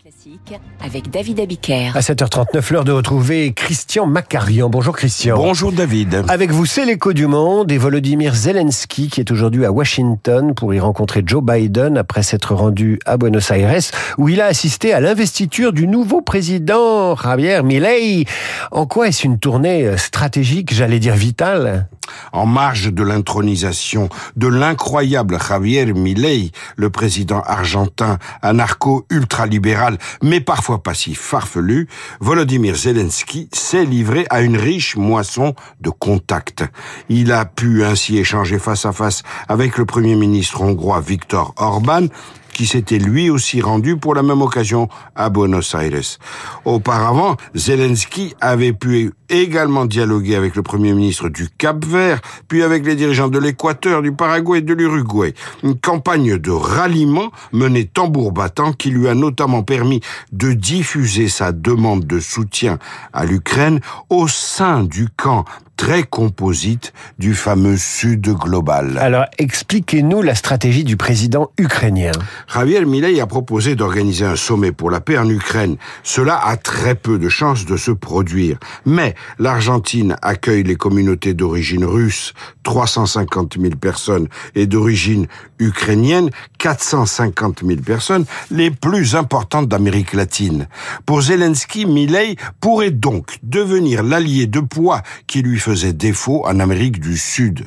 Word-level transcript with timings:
Classique 0.00 0.58
avec 0.82 1.10
David 1.10 1.40
Abiker. 1.40 1.90
À 1.94 2.00
7h39, 2.00 2.72
l'heure 2.72 2.84
de 2.84 2.92
retrouver 2.92 3.52
Christian 3.52 4.06
Macarian. 4.06 4.70
Bonjour 4.70 4.96
Christian. 4.96 5.36
Bonjour 5.36 5.72
David. 5.72 6.24
Avec 6.28 6.52
vous, 6.52 6.64
c'est 6.64 6.86
l'écho 6.86 7.12
du 7.12 7.26
monde 7.26 7.70
et 7.70 7.76
Volodymyr 7.76 8.34
Zelensky 8.34 9.08
qui 9.08 9.20
est 9.20 9.30
aujourd'hui 9.30 9.66
à 9.66 9.72
Washington 9.72 10.54
pour 10.54 10.72
y 10.72 10.80
rencontrer 10.80 11.22
Joe 11.26 11.42
Biden 11.42 11.98
après 11.98 12.22
s'être 12.22 12.54
rendu 12.54 12.98
à 13.04 13.18
Buenos 13.18 13.50
Aires 13.50 13.82
où 14.16 14.30
il 14.30 14.40
a 14.40 14.46
assisté 14.46 14.94
à 14.94 15.00
l'investiture 15.00 15.74
du 15.74 15.86
nouveau 15.86 16.22
président 16.22 17.14
Javier 17.14 17.62
Milei. 17.62 18.24
En 18.72 18.86
quoi 18.86 19.08
est-ce 19.08 19.26
une 19.26 19.38
tournée 19.38 19.98
stratégique, 19.98 20.72
j'allais 20.72 20.98
dire 20.98 21.14
vitale? 21.14 21.88
En 22.32 22.46
marge 22.46 22.92
de 22.92 23.02
l'intronisation 23.02 24.08
de 24.36 24.46
l'incroyable 24.46 25.38
Javier 25.40 25.86
Milei, 25.92 26.50
le 26.76 26.90
président 26.90 27.40
argentin 27.40 28.18
anarcho-ultralibéral, 28.42 29.73
mais 30.22 30.40
parfois 30.40 30.82
passif 30.82 31.20
farfelu, 31.20 31.88
Volodymyr 32.20 32.76
Zelensky 32.76 33.48
s'est 33.52 33.84
livré 33.84 34.26
à 34.30 34.40
une 34.40 34.56
riche 34.56 34.96
moisson 34.96 35.54
de 35.80 35.90
contacts. 35.90 36.64
Il 37.08 37.32
a 37.32 37.44
pu 37.44 37.84
ainsi 37.84 38.18
échanger 38.18 38.58
face 38.58 38.86
à 38.86 38.92
face 38.92 39.22
avec 39.48 39.78
le 39.78 39.84
premier 39.84 40.14
ministre 40.14 40.60
hongrois 40.62 41.00
Viktor 41.00 41.54
Orban, 41.56 42.06
qui 42.54 42.66
s'était 42.66 42.98
lui 42.98 43.28
aussi 43.28 43.60
rendu 43.60 43.98
pour 43.98 44.14
la 44.14 44.22
même 44.22 44.40
occasion 44.40 44.88
à 45.14 45.28
Buenos 45.28 45.74
Aires. 45.74 46.18
Auparavant, 46.64 47.36
Zelensky 47.54 48.34
avait 48.40 48.72
pu 48.72 49.12
également 49.28 49.84
dialoguer 49.84 50.36
avec 50.36 50.54
le 50.54 50.62
Premier 50.62 50.92
ministre 50.92 51.28
du 51.28 51.48
Cap 51.48 51.84
Vert, 51.84 52.20
puis 52.48 52.62
avec 52.62 52.86
les 52.86 52.94
dirigeants 52.94 53.28
de 53.28 53.38
l'Équateur, 53.38 54.00
du 54.00 54.12
Paraguay 54.12 54.58
et 54.58 54.62
de 54.62 54.72
l'Uruguay. 54.72 55.34
Une 55.62 55.78
campagne 55.78 56.38
de 56.38 56.50
ralliement 56.50 57.30
menée 57.52 57.86
tambour 57.86 58.32
battant 58.32 58.72
qui 58.72 58.90
lui 58.90 59.08
a 59.08 59.14
notamment 59.14 59.62
permis 59.62 60.00
de 60.32 60.52
diffuser 60.52 61.28
sa 61.28 61.52
demande 61.52 62.06
de 62.06 62.20
soutien 62.20 62.78
à 63.12 63.24
l'Ukraine 63.24 63.80
au 64.08 64.28
sein 64.28 64.84
du 64.84 65.08
camp 65.08 65.44
très 65.76 66.02
composite 66.04 66.92
du 67.18 67.34
fameux 67.34 67.76
Sud 67.76 68.28
global. 68.28 68.98
Alors, 68.98 69.26
expliquez-nous 69.38 70.22
la 70.22 70.34
stratégie 70.34 70.84
du 70.84 70.96
président 70.96 71.50
ukrainien. 71.58 72.12
Javier 72.52 72.84
Milei 72.84 73.20
a 73.20 73.26
proposé 73.26 73.74
d'organiser 73.74 74.24
un 74.24 74.36
sommet 74.36 74.72
pour 74.72 74.90
la 74.90 75.00
paix 75.00 75.18
en 75.18 75.28
Ukraine. 75.28 75.76
Cela 76.02 76.36
a 76.36 76.56
très 76.56 76.94
peu 76.94 77.18
de 77.18 77.28
chances 77.28 77.66
de 77.66 77.76
se 77.76 77.90
produire. 77.90 78.58
Mais 78.86 79.14
l'Argentine 79.38 80.16
accueille 80.22 80.62
les 80.62 80.76
communautés 80.76 81.34
d'origine 81.34 81.84
russe, 81.84 82.32
350 82.62 83.56
000 83.60 83.74
personnes, 83.76 84.28
et 84.54 84.66
d'origine 84.66 85.26
ukrainienne, 85.58 86.30
450 86.58 87.62
000 87.64 87.80
personnes, 87.80 88.24
les 88.50 88.70
plus 88.70 89.16
importantes 89.16 89.68
d'Amérique 89.68 90.14
latine. 90.14 90.66
Pour 91.04 91.22
Zelensky, 91.22 91.86
Milei 91.86 92.36
pourrait 92.60 92.90
donc 92.90 93.38
devenir 93.42 94.02
l'allié 94.02 94.46
de 94.46 94.60
poids 94.60 95.02
qui 95.26 95.42
lui 95.42 95.58
faisait 95.58 95.73
défaut 95.74 96.44
en 96.46 96.60
Amérique 96.60 97.00
du 97.00 97.16
Sud. 97.16 97.64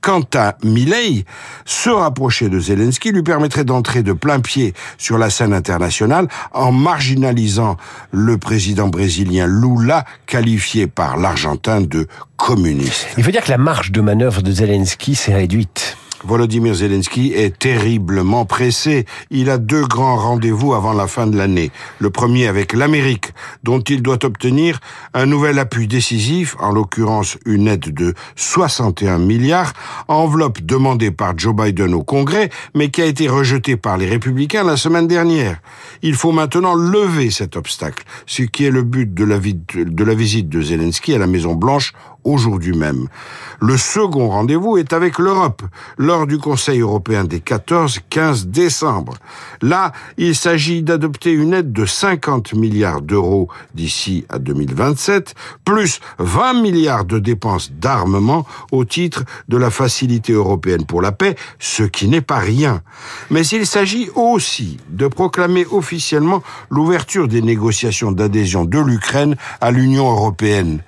Quant 0.00 0.24
à 0.34 0.56
Milei, 0.64 1.24
se 1.64 1.90
rapprocher 1.90 2.48
de 2.48 2.58
Zelensky 2.58 3.12
lui 3.12 3.22
permettrait 3.22 3.64
d'entrer 3.64 4.02
de 4.02 4.12
plein 4.12 4.40
pied 4.40 4.74
sur 4.98 5.18
la 5.18 5.30
scène 5.30 5.52
internationale 5.52 6.28
en 6.52 6.72
marginalisant 6.72 7.76
le 8.10 8.36
président 8.38 8.88
brésilien 8.88 9.46
Lula, 9.46 10.04
qualifié 10.26 10.86
par 10.86 11.16
l'Argentin 11.16 11.80
de 11.80 12.08
communiste. 12.36 13.06
Il 13.16 13.24
faut 13.24 13.30
dire 13.30 13.44
que 13.44 13.50
la 13.50 13.58
marge 13.58 13.92
de 13.92 14.00
manœuvre 14.00 14.42
de 14.42 14.50
Zelensky 14.50 15.14
s'est 15.14 15.34
réduite. 15.34 15.96
Volodymyr 16.24 16.74
Zelensky 16.74 17.32
est 17.34 17.58
terriblement 17.58 18.44
pressé. 18.44 19.06
Il 19.30 19.50
a 19.50 19.58
deux 19.58 19.84
grands 19.84 20.16
rendez-vous 20.16 20.74
avant 20.74 20.92
la 20.92 21.06
fin 21.06 21.26
de 21.26 21.36
l'année. 21.36 21.70
Le 21.98 22.10
premier 22.10 22.46
avec 22.46 22.72
l'Amérique, 22.72 23.32
dont 23.62 23.80
il 23.80 24.02
doit 24.02 24.24
obtenir 24.24 24.80
un 25.14 25.26
nouvel 25.26 25.58
appui 25.58 25.88
décisif, 25.88 26.56
en 26.60 26.70
l'occurrence 26.72 27.38
une 27.44 27.68
aide 27.68 27.92
de 27.92 28.14
61 28.36 29.18
milliards, 29.18 29.72
enveloppe 30.08 30.62
demandée 30.62 31.10
par 31.10 31.36
Joe 31.36 31.54
Biden 31.54 31.94
au 31.94 32.02
Congrès, 32.02 32.50
mais 32.74 32.90
qui 32.90 33.02
a 33.02 33.06
été 33.06 33.28
rejetée 33.28 33.76
par 33.76 33.98
les 33.98 34.08
républicains 34.08 34.64
la 34.64 34.76
semaine 34.76 35.08
dernière. 35.08 35.60
Il 36.02 36.14
faut 36.14 36.32
maintenant 36.32 36.74
lever 36.74 37.30
cet 37.30 37.56
obstacle, 37.56 38.04
ce 38.26 38.42
qui 38.42 38.64
est 38.64 38.70
le 38.70 38.82
but 38.82 39.12
de 39.12 39.24
la, 39.24 39.38
de 39.38 40.12
visite 40.12 40.48
de 40.48 40.62
Zelensky 40.62 41.14
à 41.14 41.18
la 41.18 41.26
Maison 41.26 41.54
Blanche 41.54 41.92
aujourd'hui 42.24 42.76
même. 42.76 43.08
Le 43.60 43.76
second 43.76 44.28
rendez-vous 44.28 44.76
est 44.76 44.92
avec 44.92 45.18
l'Europe, 45.18 45.62
lors 45.98 46.26
du 46.26 46.38
Conseil 46.38 46.80
européen 46.80 47.24
des 47.24 47.40
14-15 47.40 48.46
décembre. 48.46 49.14
Là, 49.60 49.92
il 50.18 50.34
s'agit 50.34 50.82
d'adopter 50.82 51.32
une 51.32 51.54
aide 51.54 51.72
de 51.72 51.86
50 51.86 52.54
milliards 52.54 53.02
d'euros 53.02 53.48
d'ici 53.74 54.24
à 54.28 54.38
2027, 54.38 55.34
plus 55.64 56.00
20 56.18 56.60
milliards 56.60 57.04
de 57.04 57.18
dépenses 57.18 57.72
d'armement 57.72 58.46
au 58.70 58.84
titre 58.84 59.24
de 59.48 59.56
la 59.56 59.70
Facilité 59.70 60.32
européenne 60.32 60.84
pour 60.84 61.02
la 61.02 61.12
paix, 61.12 61.36
ce 61.58 61.82
qui 61.82 62.08
n'est 62.08 62.20
pas 62.20 62.38
rien. 62.38 62.82
Mais 63.30 63.46
il 63.46 63.66
s'agit 63.66 64.10
aussi 64.14 64.78
de 64.88 65.06
proclamer 65.06 65.66
officiellement 65.70 66.42
l'ouverture 66.70 67.28
des 67.28 67.42
négociations 67.42 68.12
d'adhésion 68.12 68.64
de 68.64 68.78
l'Ukraine 68.78 69.36
à 69.60 69.70
l'Union 69.70 70.10
européenne 70.10 70.82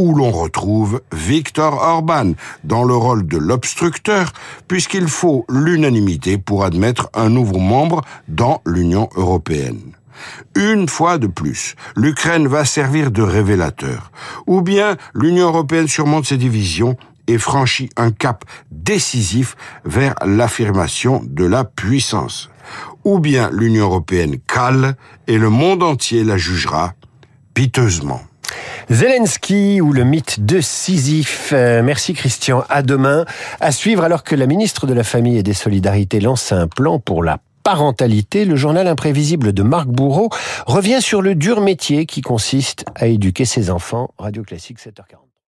où 0.00 0.14
l'on 0.14 0.30
retrouve 0.30 1.02
Viktor 1.12 1.74
Orban 1.74 2.32
dans 2.64 2.84
le 2.84 2.94
rôle 2.96 3.26
de 3.26 3.36
l'obstructeur, 3.36 4.32
puisqu'il 4.66 5.08
faut 5.08 5.44
l'unanimité 5.50 6.38
pour 6.38 6.64
admettre 6.64 7.10
un 7.12 7.28
nouveau 7.28 7.58
membre 7.58 8.00
dans 8.26 8.62
l'Union 8.64 9.10
européenne. 9.14 9.92
Une 10.56 10.88
fois 10.88 11.18
de 11.18 11.26
plus, 11.26 11.74
l'Ukraine 11.96 12.48
va 12.48 12.64
servir 12.64 13.10
de 13.10 13.20
révélateur. 13.20 14.10
Ou 14.46 14.62
bien 14.62 14.96
l'Union 15.12 15.48
européenne 15.48 15.86
surmonte 15.86 16.24
ses 16.24 16.38
divisions 16.38 16.96
et 17.26 17.36
franchit 17.36 17.90
un 17.98 18.10
cap 18.10 18.46
décisif 18.70 19.54
vers 19.84 20.14
l'affirmation 20.24 21.22
de 21.26 21.44
la 21.44 21.64
puissance. 21.64 22.48
Ou 23.04 23.18
bien 23.18 23.50
l'Union 23.52 23.84
européenne 23.84 24.38
cale 24.46 24.96
et 25.26 25.36
le 25.36 25.50
monde 25.50 25.82
entier 25.82 26.24
la 26.24 26.38
jugera 26.38 26.94
piteusement. 27.52 28.22
Zelensky 28.90 29.80
ou 29.80 29.92
le 29.92 30.02
mythe 30.02 30.44
de 30.44 30.60
Sisyphe. 30.60 31.52
Euh, 31.52 31.80
merci 31.80 32.12
Christian. 32.12 32.64
À 32.68 32.82
demain. 32.82 33.24
À 33.60 33.70
suivre 33.70 34.02
alors 34.02 34.24
que 34.24 34.34
la 34.34 34.46
ministre 34.46 34.88
de 34.88 34.94
la 34.94 35.04
Famille 35.04 35.38
et 35.38 35.44
des 35.44 35.52
Solidarités 35.52 36.18
lance 36.18 36.50
un 36.50 36.66
plan 36.66 36.98
pour 36.98 37.22
la 37.22 37.38
parentalité, 37.62 38.44
le 38.44 38.56
journal 38.56 38.88
imprévisible 38.88 39.52
de 39.52 39.62
Marc 39.62 39.86
Bourreau 39.86 40.28
revient 40.66 41.00
sur 41.00 41.22
le 41.22 41.36
dur 41.36 41.60
métier 41.60 42.04
qui 42.04 42.20
consiste 42.20 42.84
à 42.96 43.06
éduquer 43.06 43.44
ses 43.44 43.70
enfants. 43.70 44.10
Radio 44.18 44.42
Classique 44.42 44.80
7h40. 44.80 45.29